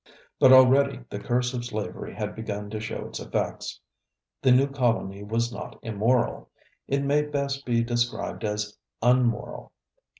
[0.39, 3.79] But already the curse of slavery had begun to show its effects.
[4.41, 6.49] The new colony was not immoral;
[6.87, 9.73] it may best be described as unmoral.